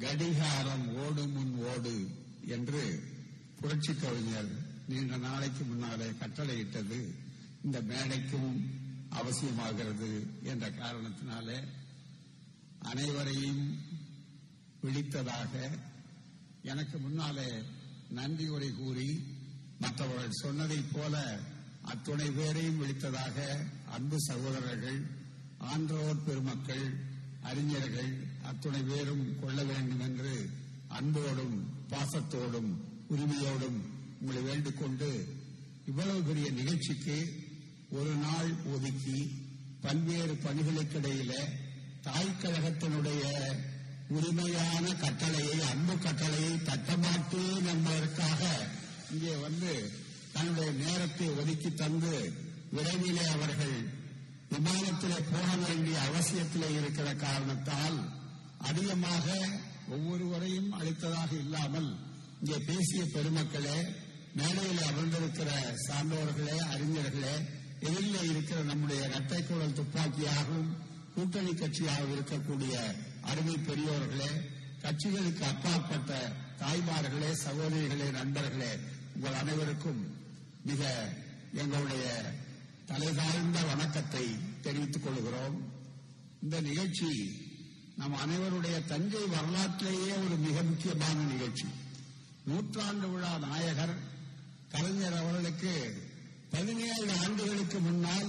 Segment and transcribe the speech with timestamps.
[0.00, 1.94] கடிகாரம் ஓடு முன் ஓடு
[2.46, 2.82] என்று
[3.60, 4.50] புரட்சி கவிஞர்
[4.88, 7.00] நீண்ட நாளைக்கு முன்னாலே கட்டளையிட்டது.
[7.62, 8.52] இந்த மேடைக்கும்
[9.10, 10.10] அவசியமாகிறது
[10.42, 11.58] என்ற காரணத்தினாலே
[12.82, 13.64] அனைவரையும்
[14.82, 15.54] விழித்ததாக
[16.62, 17.50] எனக்கு முன்னாலே
[18.10, 19.08] நன்றி உரை கூறி
[19.78, 21.16] மற்றவர்கள் சொன்னதைப் போல
[21.82, 23.36] அத்துணை பேரையும் விழித்ததாக
[23.90, 25.00] அன்பு சகோதரர்கள்
[25.58, 26.86] ஆன்றோர் பெருமக்கள்
[27.42, 28.12] அறிஞர்கள்
[28.50, 30.32] அத்துணை பேரும் கொள்ள வேண்டும் என்று
[30.96, 31.56] அன்போடும்
[31.90, 32.70] பாசத்தோடும்
[33.12, 33.78] உரிமையோடும்
[34.20, 35.10] உங்களை வேண்டிக் கொண்டு
[35.86, 37.18] இவ்வளவு பெரிய நிகழ்ச்சிக்கு
[37.98, 39.18] ஒரு நாள் ஒதுக்கி
[39.84, 41.32] பல்வேறு பணிகளுக்கிடையில
[42.02, 43.22] தாய் கழகத்தினுடைய
[44.10, 48.42] உரிமையான கட்டளையை அன்பு கட்டளையை தட்டமாட்டேன் என்பதற்காக
[49.12, 49.72] இங்கே வந்து
[50.32, 52.14] தன்னுடைய நேரத்தை ஒதுக்கி தந்து
[52.72, 53.76] விரைவிலே அவர்கள்
[54.52, 57.98] விமானத்திலே போக வேண்டிய அவசியத்திலே இருக்கிற காரணத்தால்
[58.60, 59.26] அதிகமாக
[59.88, 61.90] ஒவ்வொருவரையும் அளித்ததாக இல்லாமல்
[62.40, 63.78] இங்கே பேசிய பெருமக்களே
[64.34, 65.50] மேடையில் அமர்ந்திருக்கிற
[65.86, 67.34] சான்றோர்களே அறிஞர்களே
[67.80, 70.70] எதிரில் இருக்கிற நம்முடைய இரட்டை குழல் துப்பாக்கியாகவும்
[71.14, 72.74] கூட்டணி கட்சியாக இருக்கக்கூடிய
[73.22, 74.30] அருமை பெரியோர்களே
[74.82, 76.12] கட்சிகளுக்கு அப்பாற்பட்ட
[76.60, 78.72] தாய்மார்களே சகோதரிகளே நண்பர்களே
[79.14, 80.02] உங்கள் அனைவருக்கும்
[80.64, 80.82] மிக
[81.54, 82.06] எங்களுடைய
[82.86, 84.24] தலைதாழ்ந்த வணக்கத்தை
[84.62, 85.56] தெரிவித்துக் கொள்கிறோம்.
[86.42, 87.10] இந்த நிகழ்ச்சி
[88.00, 91.64] நம் அனைவருடைய தஞ்சை வரலாற்றிலேயே ஒரு மிக முக்கியமான நிகழ்ச்சி.
[92.44, 93.98] நூற்றாண்டு விழா நாயகர்
[94.68, 95.94] கலைஞர் அவர்களுக்கு
[96.50, 98.28] பதினேழு ஆண்டுகளுக்கு முன்னால்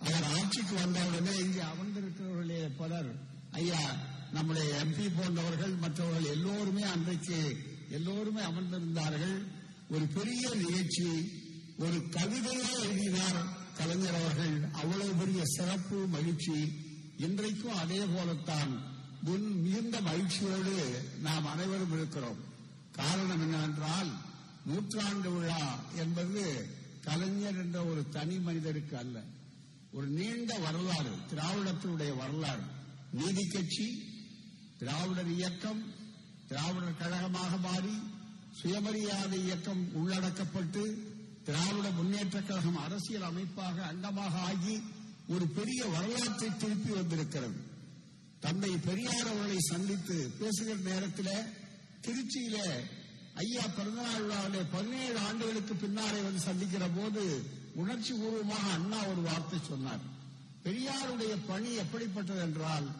[0.00, 3.14] அவர் ஆட்சிக்கு வந்தவுடனே இங்கே அமர்ந்திருக்கிறவர்களே பலர்
[3.50, 3.96] ஐயா
[4.32, 7.56] நம்முடைய எம்பி போன்றவர்கள் மற்றவர்கள் எல்லோருமே அன்றைக்கு
[7.90, 9.46] எல்லோருமே அமர்ந்திருந்தார்கள்.
[9.90, 11.32] ஒரு பெரிய நிகழ்ச்சி
[11.78, 14.64] ஒரு கவிதையை எழுதினார் கலைஞர் அவர்கள்.
[14.72, 16.72] அவ்வளவு பெரிய சிறப்பு மகிழ்ச்சி.
[17.16, 18.91] இன்றைக்கும் அதே போலத்தான்.
[19.22, 22.36] முன் மிகுந்த மகிழ்ச்சியோடு நாம் அனைவரும் இருக்கிறோம்.
[22.92, 24.10] காரணம் என்னவென்றால்
[24.66, 26.66] நூற்றாண்டு விழா என்பது
[27.04, 29.22] கலைஞர் என்ற ஒரு தனி மனிதருக்கு அல்ல.
[29.92, 32.62] ஒரு நீண்ட வரலாறு திராவிடத்தினுடைய வரலாறு.
[33.12, 34.02] நீதி கட்சி
[34.78, 35.82] திராவிடர் இயக்கம்
[36.48, 37.96] திராவிடர் கழகமாக மாறி
[38.60, 40.82] சுயமரியாதை இயக்கம் உள்ளடக்கப்பட்டு
[41.44, 44.82] திராவிட முன்னேற்ற கழகம் அரசியல் அமைப்பாக அங்கமாக ஆகி
[45.28, 47.70] ஒரு பெரிய வரலாற்றை திருப்பி வந்திருக்கிறது.
[48.42, 51.42] தந்தை பெரியார் அவர்களை சந்தித்து பேசுகிற நேரத்தில்
[52.02, 52.56] திருச்சியில
[53.34, 57.42] ஐயா பிறந்தநாள் விழாவிலே பதினேழு ஆண்டுகளுக்கு பின்னாலே வந்து சந்திக்கிற போது
[57.74, 59.98] உணர்ச்சி பூர்வமாக அண்ணா ஒரு வார்த்தை சொன்னார்.
[60.64, 62.90] பெரியாருடைய பணி எப்படிப்பட்டது என்றால்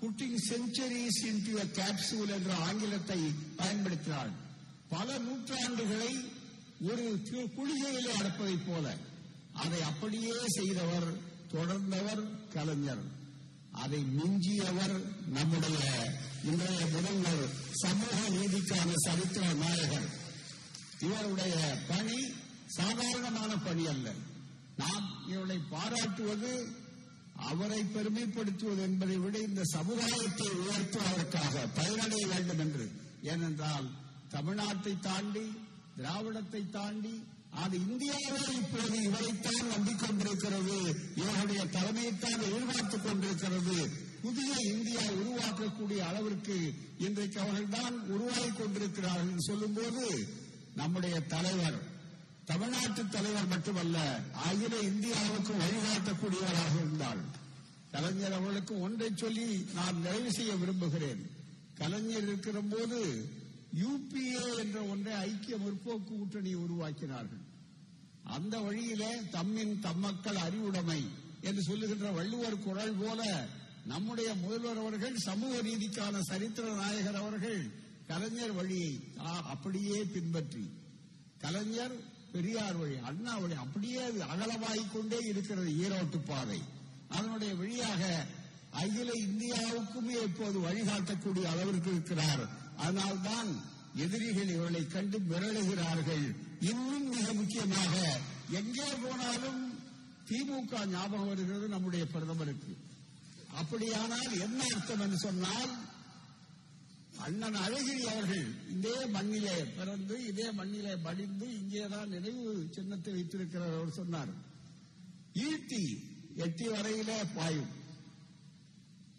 [0.00, 3.18] புட்டிங் செஞ்சுரிஸ் இன்டு கேப்சூல் என்ற ஆங்கிலத்தை
[3.58, 4.32] பயன்படுத்தினார்.
[4.88, 6.24] பல நூற்றாண்டுகளை
[6.80, 8.96] ஒரு கு- குளிகையிலே அடப்பதைப் போல
[9.52, 11.16] அதை அப்படியே செய்தவர்
[11.52, 13.20] தொடர்ந்தவர் கலைஞர்.
[13.72, 15.78] அதை மிஞ்சியவர் நம்முடைய
[16.44, 20.08] இன்றைய முதல்வர் சமூக நீதிக்கான சரித்திர நாயகர்.
[21.00, 22.32] இவருடைய பணி
[22.66, 24.12] சாதாரணமான பணி அல்ல.
[24.76, 26.74] நாம் இவரை பாராட்டுவது
[27.36, 32.90] அவரை பெருமைப்படுத்துவது என்பதை விட இந்த சமுதாயத்தை உயர்த்துவதற்காக பயனடைய வேண்டும் என்று.
[33.22, 33.90] ஏனென்றால்
[34.30, 35.56] தமிழ்நாட்டை தாண்டி
[35.96, 37.22] திராவிடத்தை தாண்டி
[37.52, 40.76] அது இந்தியாவே இப்போது இவரைத்தான் நம்பிக்கொண்டிருக்கிறது.
[41.16, 43.90] இவருடைய தலைமையைத்தான் எதிர்பார்த்துக் கொண்டிருக்கிறது.
[44.22, 50.28] புதிய இந்தியா உருவாக்கக்கூடிய அளவிற்கு இன்றைக்கு அவர்கள்தான் உருவாகிக் கொண்டிருக்கிறார்கள் சொல்லும்போது
[50.74, 51.90] நம்முடைய தலைவர்
[52.44, 57.22] தமிழ்நாட்டு தலைவர் மட்டுமல்ல அகில இந்தியாவுக்கு வழிகாட்டக்கூடியவராக இருந்தால்
[57.90, 61.30] கலைஞர் அவர்களுக்கு ஒன்றை சொல்லி நான் நிறைவு செய்ய விரும்புகிறேன்.
[61.74, 63.30] கலைஞர் இருக்கிற போது
[63.80, 67.40] யூபிஏ என்ற ஒன்றை ஐக்கிய முற்போக்கு கூட்டணி உருவாக்கினார்கள்.
[68.22, 71.08] அந்த வழியிலே தம்மின் தம்மக்கள் அறிவுடைமை
[71.40, 73.48] என்று சொல்லுகின்ற வள்ளுவர் குரல் போல
[73.86, 77.70] நம்முடைய முதல்வர் அவர்கள் சமூக நீதிக்கான சரித்திர நாயகர் அவர்கள்
[78.06, 80.70] கலைஞர் வழியை ஆ- அப்படியே பின்பற்றி.
[81.38, 81.94] கலைஞர்
[82.32, 86.60] பெரியார் வழி அண்ணா வழி அப்படியே அது அகலமாகிக் கொண்டே இருக்கிறது ஈரோட்டு பாதை.
[87.08, 88.26] அதனுடைய வழியாக
[88.70, 98.20] அகில இந்தியாவுக்குமே இப்போது வழிகாட்டக்கூடிய அளவிற்கு இருக்கிறார் அதனால்தான் எதிரிகள் இவர்களை கண்டு மிரளுகிறார்கள் இன்னும் மிக முக்கியமாக
[98.50, 99.80] எங்கே போனாலும்
[100.30, 102.76] திமுக ஞாபகம் வருகிறது நம்முடைய பிரதமருக்கு.
[103.54, 105.72] அப்படியானால் என்ன அர்த்தம் என்று சொன்னால்
[107.18, 114.28] அண்ணன் அழகிரி அவர்கள் இதே மண்ணிலே பிறந்து இதே மண்ணிலே படிந்து இங்கேதான் நினைவு சின்னத்தை வைத்திருக்கிறார் அவர் சொன்னார்.
[115.32, 116.04] ஈட்டி
[116.36, 117.70] எட்டி வரையிலே பாயும்.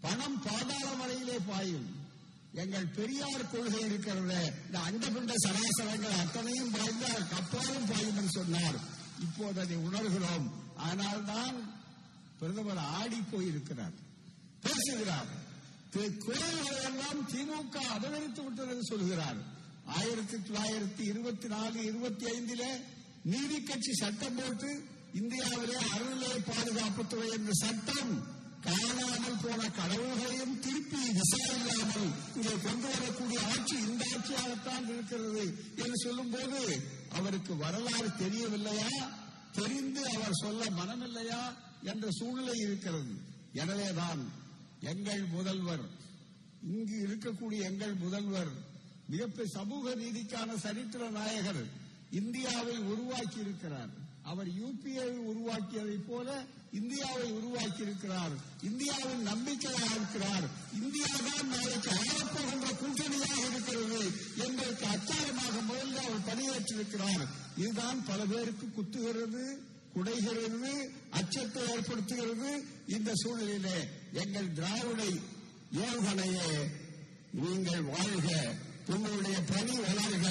[0.00, 2.03] பணம் பாதாள வரையிலே பாயும்.
[2.54, 8.78] எங்கள் பெரியார் கொள்கை இருக்கிறது இந்த அண்டபிண்ட சராசரங்கள் அத்தனையும் பாய்ந்து அதற்கு அப்பாலும் பாயும் சொன்னார்.
[9.20, 10.50] இப்போது அதை உணர்கிறோம்.
[10.76, 11.56] அதனால்தான்
[12.38, 13.96] பிரதமர் ஆடி போயிருக்கிறார்.
[14.60, 15.42] பேசுகிறார்.
[16.18, 19.36] குறைகளை எல்லாம் திமுக அபகரித்து விட்டது என்று சொல்கிறார்.
[19.84, 22.62] ஆயிரத்தி தொள்ளாயிரத்தி இருபத்தி நாலு இருபத்தி ஐந்தில
[23.24, 24.84] நீதி கட்சி சட்டம் போட்டு
[25.14, 28.33] இந்தியாவிலே அறநிலை பாதுகாப்புத்துறை என்ற சட்டம்
[28.64, 35.44] காணாமல் போன கடவுள்களையும் திருப்பி விசாரில்லாமல் இதை கொண்டு வரக்கூடிய ஆட்சி இந்த ஆட்சியாகத்தான் இருக்கிறது
[35.76, 36.60] என்று சொல்லும் போது
[37.12, 38.90] அவருக்கு வரலாறு தெரியவில்லையா?
[39.52, 41.42] தெரிந்து அவர் சொல்ல மனமில்லையா
[41.82, 43.12] என்ற சூழ்நிலை இருக்கிறது.
[43.52, 44.22] எனவேதான்
[44.80, 45.84] எங்கள் முதல்வர்
[46.62, 48.52] இங்கு இருக்கக்கூடிய எங்கள் முதல்வர்
[49.08, 51.62] மிகப்பெரிய சமூக நீதிக்கான சரித்திர நாயகர்
[52.10, 53.92] இந்தியாவை உருவாக்கி இருக்கிறார்
[54.24, 56.28] அவர் யூபிஐ உருவாக்கியதை போல
[56.78, 58.34] இந்தியாவை உருவாக்கி இருக்கிறார்
[58.68, 60.46] இந்தியாவின் நம்பிக்கையாக இருக்கிறார்.
[60.78, 64.00] இந்தியா தான் நாளைக்கு ஆளப்போகின்ற கூட்டணியாக இருக்கிறது
[64.44, 67.24] என்பதற்கு அச்சாரமாக முதல்ல அவர் பணியேற்றிருக்கிறார்
[67.56, 69.44] இதுதான் பல பேருக்கு குத்துகிறது
[69.94, 70.72] குடைகிறது
[71.18, 72.50] அச்சத்தை ஏற்படுத்துகிறது
[72.94, 73.78] இந்த சூழ்நிலையிலே.
[74.22, 75.10] எங்கள் திராவிடை
[75.84, 76.50] ஏவுகணையே
[77.42, 78.28] நீங்கள் வாழ்க
[78.94, 80.26] உங்களுடைய பணி வளர்க.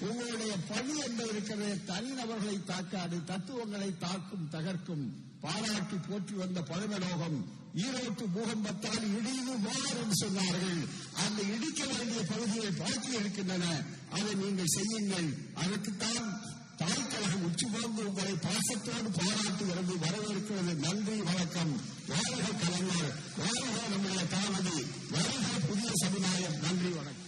[0.00, 1.80] உங்களுடைய பணி என்று இருக்கிறது.
[1.86, 5.06] தனிநபர்களை தாக்காது தத்துவங்களை தாக்கும் தகர்க்கும்.
[5.40, 10.80] பாராட்டி போற்றி வந்த பழமலோகம் ஈரோட்டு பூகம்பத்தால் இடிந்து மாறும் சொன்னார்கள்.
[11.14, 13.82] அந்த இடிக்க வேண்டிய பகுதியை பாக்கி இருக்கின்றன.
[14.10, 15.28] அதை நீங்கள் செய்யுங்கள்.
[15.54, 16.26] அதற்குத்தான்
[16.76, 20.74] தாய்க்கழகம் உச்சி பிறந்து உங்களை பாசத்தோடு பாராட்டுகிறது வரவேற்கிறது.
[20.76, 21.80] நன்றி வணக்கம்.
[22.08, 23.14] வாழ்க கலைஞர்.
[23.38, 27.19] வாழ்க நம்முடைய தாமதி வாழ்க புதிய சமுதாயம் நன்றி வணக்கம்.